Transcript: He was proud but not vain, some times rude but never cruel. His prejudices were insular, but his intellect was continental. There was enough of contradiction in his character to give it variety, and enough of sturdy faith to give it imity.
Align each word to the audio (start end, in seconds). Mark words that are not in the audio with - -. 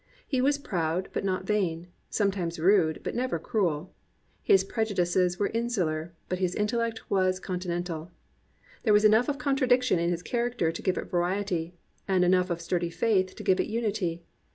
He 0.25 0.41
was 0.41 0.57
proud 0.57 1.09
but 1.13 1.23
not 1.23 1.45
vain, 1.45 1.85
some 2.09 2.31
times 2.31 2.57
rude 2.57 3.01
but 3.03 3.13
never 3.13 3.37
cruel. 3.37 3.93
His 4.41 4.63
prejudices 4.63 5.37
were 5.37 5.51
insular, 5.53 6.11
but 6.27 6.39
his 6.39 6.55
intellect 6.55 7.07
was 7.11 7.39
continental. 7.39 8.09
There 8.81 8.93
was 8.93 9.05
enough 9.05 9.29
of 9.29 9.37
contradiction 9.37 9.99
in 9.99 10.09
his 10.09 10.23
character 10.23 10.71
to 10.71 10.81
give 10.81 10.97
it 10.97 11.11
variety, 11.11 11.75
and 12.07 12.25
enough 12.25 12.49
of 12.49 12.61
sturdy 12.61 12.89
faith 12.89 13.35
to 13.35 13.43
give 13.43 13.59
it 13.59 13.69
imity. 13.69 14.21